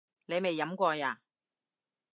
[0.25, 1.21] 你未飲過呀？